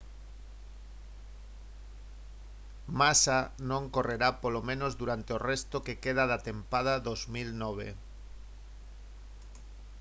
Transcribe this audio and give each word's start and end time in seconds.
massa 2.99 3.37
non 3.69 3.83
correrá 3.95 4.29
polo 4.43 4.61
menos 4.69 4.91
durante 5.01 5.29
o 5.37 5.41
resto 5.49 5.75
que 5.85 5.99
queda 6.03 6.23
da 6.31 6.39
tempada 6.49 6.93
2009 7.07 7.87